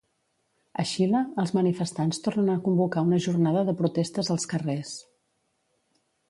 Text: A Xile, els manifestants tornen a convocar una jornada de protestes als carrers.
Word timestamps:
A 0.83 0.85
Xile, 0.91 1.19
els 1.43 1.51
manifestants 1.57 2.21
tornen 2.27 2.49
a 2.53 2.63
convocar 2.69 3.05
una 3.09 3.19
jornada 3.27 3.63
de 3.69 3.77
protestes 3.83 4.33
als 4.37 4.49
carrers. 4.55 4.95